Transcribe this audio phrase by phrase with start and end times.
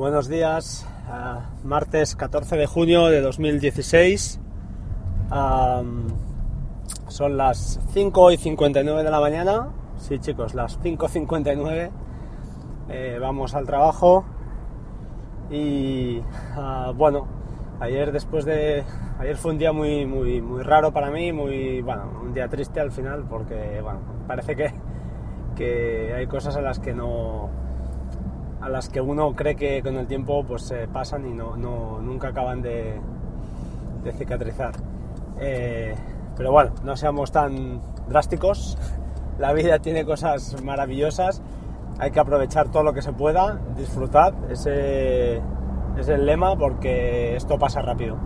[0.00, 4.40] Buenos días, uh, martes 14 de junio de 2016.
[5.30, 6.06] Um,
[7.08, 9.68] son las 5 y 59 de la mañana.
[9.98, 11.90] Sí, chicos, las 5.59.
[12.88, 14.24] Eh, vamos al trabajo.
[15.50, 16.20] Y
[16.56, 17.28] uh, bueno,
[17.78, 18.84] ayer después de.
[19.18, 21.82] Ayer fue un día muy, muy, muy raro para mí, muy.
[21.82, 24.72] Bueno, un día triste al final, porque bueno, parece que,
[25.56, 27.50] que hay cosas a las que no
[28.60, 32.00] a las que uno cree que con el tiempo pues se pasan y no, no
[32.00, 33.00] nunca acaban de,
[34.04, 34.74] de cicatrizar.
[35.40, 35.94] Eh,
[36.36, 38.76] pero bueno, no seamos tan drásticos.
[39.38, 41.40] La vida tiene cosas maravillosas.
[41.98, 44.34] Hay que aprovechar todo lo que se pueda, disfrutar.
[44.50, 45.40] Ese
[45.98, 48.16] es el lema porque esto pasa rápido.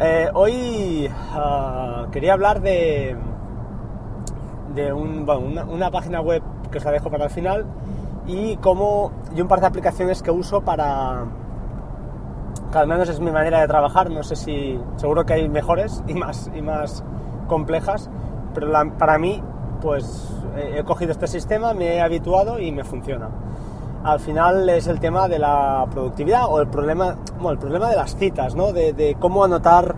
[0.00, 3.16] Eh, hoy uh, quería hablar de,
[4.74, 7.66] de un, una, una página web que os la dejo para el final
[8.30, 11.24] y como y un par de aplicaciones que uso para
[12.70, 16.02] que al menos es mi manera de trabajar no sé si seguro que hay mejores
[16.06, 17.02] y más y más
[17.48, 18.08] complejas
[18.54, 19.42] pero la, para mí
[19.82, 23.28] pues he cogido este sistema me he habituado y me funciona.
[24.02, 27.96] Al final es el tema de la productividad o el problema bueno, el problema de
[27.96, 29.94] las citas no de, de cómo anotar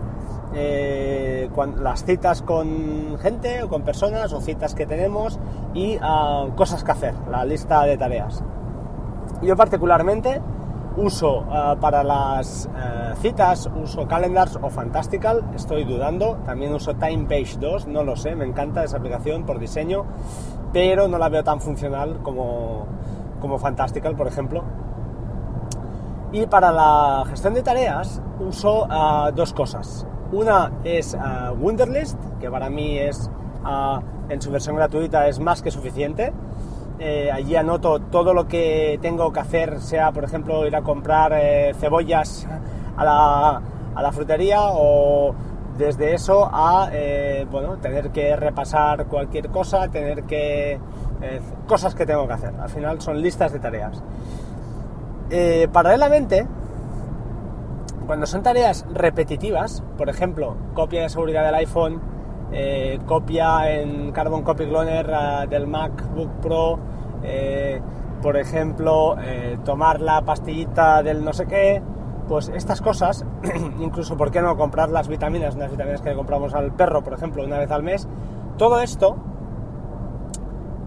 [0.55, 5.39] eh, las citas con gente o con personas o citas que tenemos
[5.73, 8.43] y uh, cosas que hacer, la lista de tareas.
[9.41, 10.41] Yo particularmente
[10.95, 17.57] uso uh, para las uh, citas, uso Calendars o Fantastical, estoy dudando, también uso TimePage
[17.59, 20.05] 2, no lo sé, me encanta esa aplicación por diseño,
[20.71, 22.85] pero no la veo tan funcional como,
[23.39, 24.63] como Fantastical, por ejemplo.
[26.31, 28.87] Y para la gestión de tareas uso
[29.35, 30.07] dos cosas.
[30.33, 33.29] Una es uh, Wunderlist, que para mí es
[33.63, 36.33] uh, en su versión gratuita es más que suficiente.
[36.99, 41.33] Eh, allí anoto todo lo que tengo que hacer, sea por ejemplo ir a comprar
[41.33, 42.47] eh, cebollas
[42.97, 43.61] a la,
[43.93, 45.35] a la, frutería o
[45.77, 50.79] desde eso a eh, bueno, tener que repasar cualquier cosa, tener que...
[51.21, 52.53] Eh, cosas que tengo que hacer.
[52.59, 54.01] Al final son listas de tareas.
[55.29, 56.45] Eh, paralelamente,
[58.05, 62.01] cuando son tareas repetitivas, por ejemplo, copia de seguridad del iPhone,
[62.51, 66.79] eh, copia en Carbon Copy Cloner uh, del MacBook Pro,
[67.23, 67.81] eh,
[68.21, 71.81] por ejemplo, eh, tomar la pastillita del no sé qué,
[72.27, 73.25] pues estas cosas,
[73.79, 77.13] incluso por qué no comprar las vitaminas, unas vitaminas que le compramos al perro, por
[77.13, 78.07] ejemplo, una vez al mes,
[78.57, 79.17] todo esto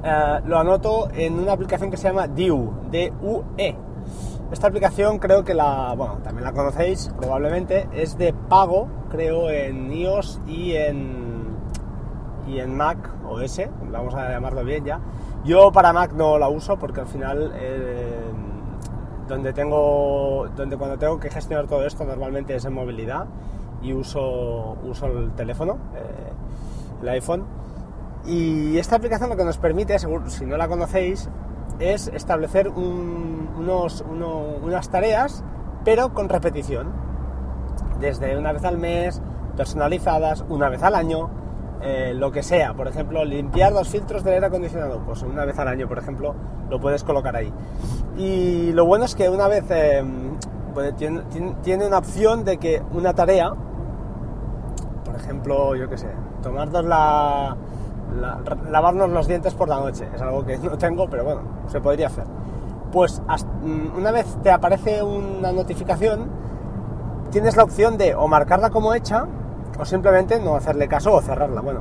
[0.02, 3.76] eh, lo anoto en una aplicación que se llama D-U-E.
[4.50, 9.92] Esta aplicación creo que la, bueno, también la conocéis probablemente, es de pago, creo en
[9.92, 11.46] iOS y en,
[12.46, 15.00] y en Mac OS, vamos a llamarlo bien ya.
[15.44, 18.20] Yo para Mac no la uso porque al final eh,
[19.26, 23.26] donde tengo, donde cuando tengo que gestionar todo esto normalmente es en movilidad
[23.82, 27.44] y uso, uso el teléfono, eh, el iPhone.
[28.24, 31.28] Y esta aplicación lo que nos permite, si no la conocéis,
[31.78, 35.44] es establecer un, unos, uno, unas tareas,
[35.84, 36.92] pero con repetición.
[38.00, 39.22] Desde una vez al mes,
[39.56, 41.30] personalizadas, una vez al año,
[41.82, 42.74] eh, lo que sea.
[42.74, 46.34] Por ejemplo, limpiar los filtros del aire acondicionado, pues una vez al año, por ejemplo,
[46.70, 47.52] lo puedes colocar ahí.
[48.16, 50.02] Y lo bueno es que una vez eh,
[50.74, 51.22] pues, tiene,
[51.62, 53.52] tiene, una opción de que una tarea,
[55.04, 56.08] por ejemplo, yo qué sé,
[56.42, 57.56] tomarnos la,
[58.14, 58.40] la,
[58.70, 60.08] lavarnos los dientes por la noche.
[60.14, 62.24] Es algo que no tengo, pero bueno, se podría hacer.
[62.92, 63.50] Pues hasta,
[63.96, 66.28] una vez te aparece una notificación,
[67.30, 69.26] tienes la opción de o marcarla como hecha
[69.78, 71.60] o simplemente no hacerle caso o cerrarla.
[71.60, 71.80] Bueno,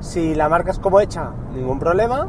[0.00, 2.28] si la marcas como hecha, ningún problema.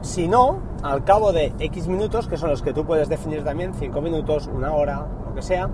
[0.00, 3.72] Si no, al cabo de X minutos, que son los que tú puedes definir también,
[3.74, 5.70] 5 minutos, una hora, lo que sea,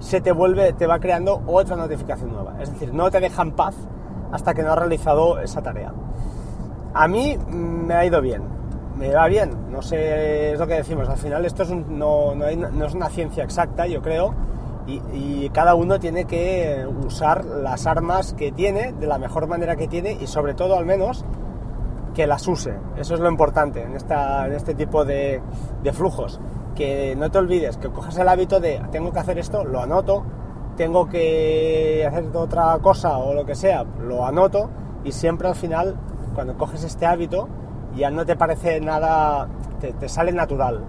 [0.00, 2.54] se te vuelve, te va creando otra notificación nueva.
[2.60, 3.76] Es decir, no te deja en paz
[4.32, 5.92] hasta que no has realizado esa tarea.
[6.98, 8.42] A mí me ha ido bien,
[8.96, 12.44] me va bien, no sé, es lo que decimos, al final esto es no, no,
[12.44, 14.34] es una ciencia exacta, yo creo,
[14.88, 19.86] y, cada uno tiene que usar las armas que tiene de la mejor manera que
[19.86, 21.24] tiene y sobre todo al menos
[22.16, 25.40] que las use, eso es lo importante en, esta, en este tipo de,
[25.84, 26.40] de flujos,
[26.74, 30.24] que no te olvides, que cojas el hábito de tengo que hacer esto, lo anoto,
[30.76, 34.68] tengo que hacer otra cosa o lo que sea, lo anoto.
[35.04, 35.96] Y siempre al final
[36.38, 37.48] cuando coges este hábito
[37.96, 39.48] ya no te parece nada,
[39.80, 40.84] te, sale natural.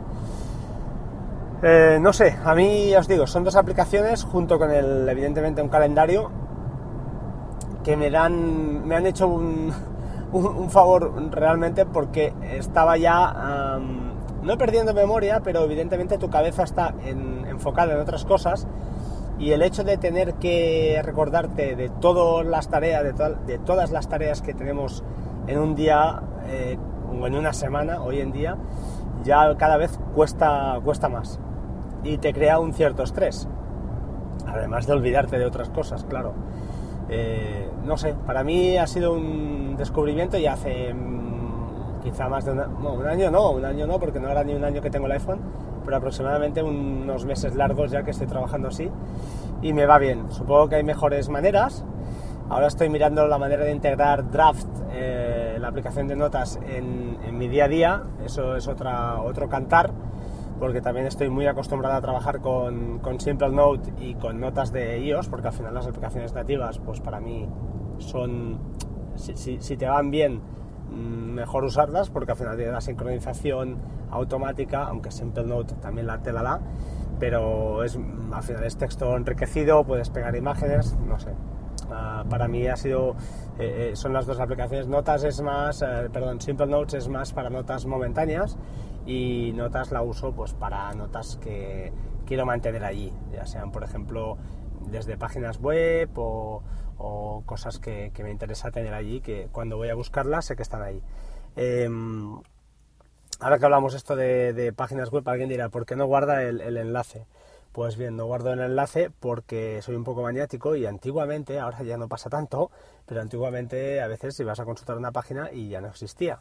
[1.63, 5.69] Eh, no sé, a mí os digo, son dos aplicaciones junto con el, evidentemente, un
[5.69, 6.29] calendario
[7.83, 9.73] que me dan, me han hecho un,
[10.69, 13.79] favor realmente porque estaba ya
[14.43, 18.67] no perdiendo memoria, pero evidentemente tu cabeza está enfocada en otras cosas
[19.39, 23.03] y el hecho de tener que recordarte de todas las tareas,
[23.47, 25.01] de, todas las tareas que tenemos
[25.47, 26.77] en un día eh,
[27.09, 28.57] o en una semana, hoy en día,
[29.23, 31.39] ya cada vez cuesta, cuesta más
[32.03, 33.47] y te crea un cierto estrés.
[34.47, 36.33] Además de olvidarte de otras cosas, claro.
[37.09, 42.51] Eh, no sé, para mí ha sido un descubrimiento y hace mm, quizá más de
[42.51, 45.13] un año, no, un año no, porque no era ni un año que tengo el
[45.13, 45.39] iPhone,
[45.83, 48.89] pero aproximadamente unos meses largos ya que estoy trabajando así
[49.61, 50.31] y me va bien.
[50.31, 51.83] Supongo que hay mejores maneras.
[52.49, 57.47] Ahora estoy mirando la manera de integrar Draft, eh, la aplicación de notas, en, mi
[57.47, 58.03] día a día.
[58.25, 59.93] Eso es otro cantar
[60.59, 65.29] porque también estoy muy acostumbrado a trabajar con, Simple Note y con notas de iOS,
[65.29, 67.47] porque al final las aplicaciones nativas, pues para mí
[67.97, 68.59] son,
[69.15, 70.41] si, si, te van bien,
[70.89, 73.77] mm, mejor usarlas, porque al final tiene la sincronización
[74.11, 76.59] automática, aunque Simple Note también la, te la da,
[77.19, 77.97] pero es,
[78.31, 81.31] al final es texto enriquecido, puedes pegar imágenes, no sé.
[81.89, 83.15] Uh, para mí ha sido,
[83.57, 84.87] eh, eh, son las dos aplicaciones.
[84.87, 88.57] Notas es más, eh, perdón, Simple Notes es más para notas momentáneas
[89.05, 91.91] y notas la uso pues para notas que
[92.25, 94.37] quiero mantener allí, ya sean por ejemplo
[94.85, 96.63] desde páginas web o,
[97.45, 101.01] cosas que, me interesa tener allí, que cuando voy a buscarlas sé que están ahí.
[101.55, 102.39] Em,
[103.39, 107.25] ahora que hablamos esto de, páginas web, alguien dirá, ¿por qué no guarda el, enlace?
[107.79, 111.95] Pues bien, no guardo el enlace porque soy un poco maniático y antiguamente, ahora ya
[111.95, 112.71] no pasa tanto,
[113.05, 116.39] pero antiguamente a veces ibas a consultar una página y ya no existía.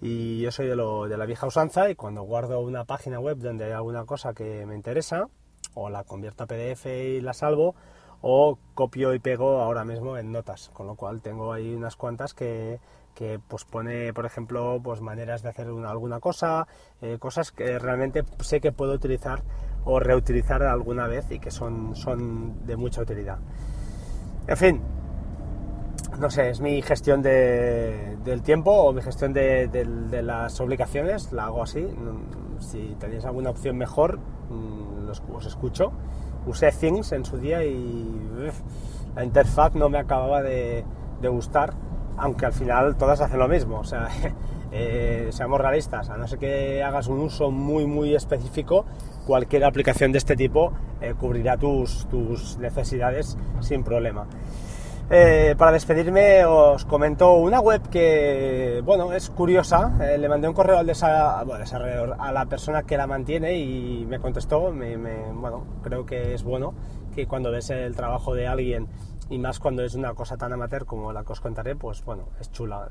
[0.00, 3.36] Y yo soy de, lo, de la vieja usanza y cuando guardo una página web
[3.36, 5.28] donde hay alguna cosa que me interesa,
[5.74, 7.74] o la convierto a PDF y la salvo,
[8.22, 12.32] o copio y pego ahora mismo en notas, con lo cual tengo ahí unas cuantas
[12.32, 12.80] que,
[13.14, 16.66] que pues pone, por ejemplo, pues maneras de hacer alguna cosa,
[17.02, 19.42] eh, cosas que realmente sé que puedo utilizar
[19.84, 23.38] o reutilizar alguna vez y que son, son de mucha utilidad.
[24.46, 24.82] En fin,
[26.18, 31.62] no sé, es mi gestión del tiempo o mi gestión de, las obligaciones, la hago
[31.62, 31.86] así.
[32.58, 34.18] Si tenéis alguna opción mejor,
[34.50, 35.92] mm, los, os escucho.
[36.46, 38.50] Usé Things en su día y
[39.14, 40.84] la interfaz no me acababa de,
[41.22, 41.74] gustar,
[42.16, 43.80] aunque al final todas hacen lo mismo.
[43.80, 44.08] O sea,
[44.72, 48.84] eh, seamos realistas, a no ser que hagas un uso muy, muy específico,
[49.26, 54.26] cualquier aplicación de este tipo eh, cubrirá tus, tus necesidades sin problema.
[55.12, 59.92] Eh, para despedirme os comento una web que, bueno, es curiosa.
[60.00, 64.20] Eh, le mandé un correo al desarrollador, a la persona que la mantiene y me
[64.20, 64.70] contestó.
[64.70, 66.74] Bueno, creo que es bueno
[67.12, 68.86] que cuando ves el trabajo de alguien
[69.30, 72.28] y más cuando es una cosa tan amateur como la que os contaré, pues bueno,
[72.40, 72.88] es chula.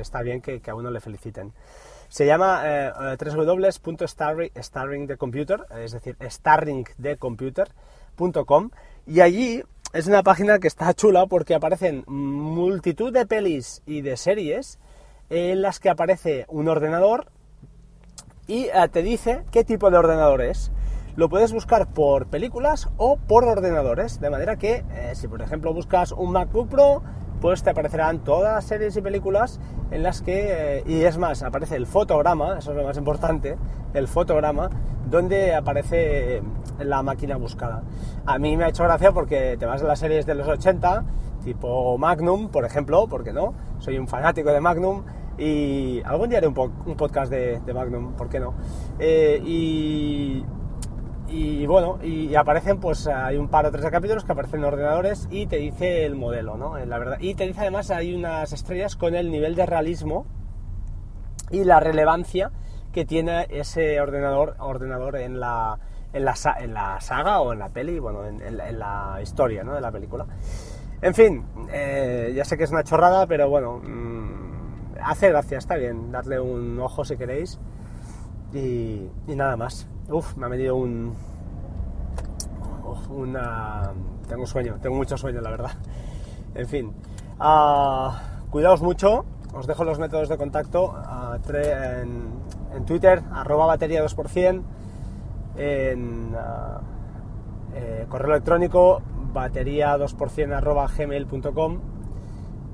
[0.00, 1.52] está bien que, a uno le feliciten.
[2.08, 2.90] Se llama eh,
[3.22, 8.70] www.starringthecomputer, es decir, starringthecomputer.com
[9.06, 9.62] y allí
[9.92, 14.78] es una página que está chula porque aparecen multitud de pelis y de series
[15.30, 17.30] en las que aparece un ordenador
[18.46, 20.70] y eh, te dice qué tipo de ordenador es.
[21.16, 25.72] Lo puedes buscar por películas o por ordenadores, de manera que eh, si por ejemplo
[25.72, 27.02] buscas un MacBook Pro,
[27.40, 31.42] pues te aparecerán todas las series y películas en las que, eh, y es más,
[31.42, 33.56] aparece el fotograma, eso es lo más importante,
[33.94, 34.70] el fotograma,
[35.08, 36.42] donde aparece
[36.78, 37.82] la máquina buscada.
[38.26, 41.04] A mí me ha hecho gracia porque te vas a las series de los 80,
[41.44, 45.02] tipo Magnum, por ejemplo, porque no, soy un fanático de Magnum,
[45.38, 48.54] y algún día haré un, podcast de, Magnum, ¿por qué no?
[48.98, 50.44] Eh, y
[51.28, 54.66] y bueno, y, aparecen, pues hay un par o tres de capítulos que aparecen en
[54.66, 56.78] ordenadores y te dice el modelo, ¿no?
[56.78, 57.18] La verdad.
[57.20, 60.26] Y te dice además hay unas estrellas con el nivel de realismo
[61.50, 62.50] y la relevancia
[62.92, 65.78] que tiene ese ordenador, ordenador en la,
[66.12, 69.74] en la, en la saga o en la peli, bueno, en, la historia ¿no?
[69.74, 70.26] de la película.
[71.02, 75.76] En fin, eh, ya sé que es una chorrada, pero bueno, mm, hace gracia, está
[75.76, 77.60] bien, darle un ojo si queréis.
[78.54, 79.86] Y nada más.
[80.08, 81.14] Uf, me ha venido un.
[83.10, 83.92] Una.
[84.28, 85.72] Tengo sueño, tengo mucho sueño, la verdad.
[86.54, 86.92] En fin.
[87.38, 88.10] Uh,
[88.50, 89.24] cuidaos mucho.
[89.54, 90.94] Os dejo los métodos de contacto
[91.54, 94.62] en, Twitter, arroba batería 2%,
[95.56, 96.82] en ah,
[97.74, 99.00] eh, correo electrónico
[99.32, 101.80] batería 2% arroba gmail.com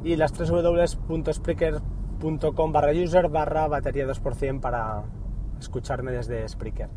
[0.03, 5.05] y las www.spreaker.com barra user barra batería 2% para
[5.59, 6.89] escucharme desde Spreaker.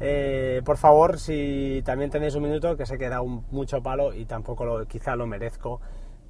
[0.00, 4.24] Eh, por favor, si también tenéis un minuto, que sé que da mucho palo y
[4.24, 5.80] tampoco lo, quizá lo merezco,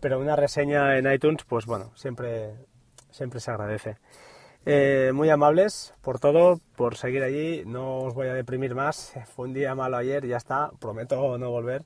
[0.00, 2.54] pero una reseña en iTunes, pues bueno, siempre,
[3.10, 3.96] siempre se agradece.
[4.66, 7.62] Eh, muy amables por todo, por seguir allí.
[7.64, 9.14] No os voy a deprimir más.
[9.34, 10.70] Fue un día malo ayer, ya está.
[10.80, 11.84] Prometo no volver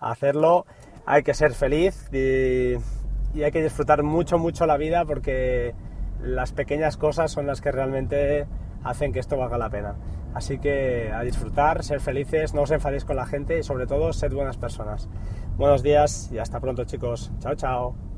[0.00, 0.66] a hacerlo.
[1.04, 5.74] Hay que ser feliz y hay que disfrutar mucho, mucho la vida porque
[6.20, 8.46] las pequeñas cosas son las que realmente
[8.82, 9.94] hacen que esto valga la pena.
[10.36, 14.12] Así que a disfrutar, ser felices, no os enfadéis con la gente y sobre todo
[14.12, 15.08] sed buenas personas.
[15.56, 17.32] Buenos días y hasta pronto chicos.
[17.40, 18.15] Chao, chao.